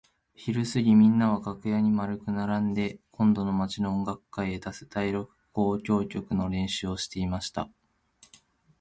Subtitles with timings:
[0.33, 7.69] ひるすぎみんなは楽屋に円くならんで今度の町の音楽会へ出す第六交響曲の練習をしていました。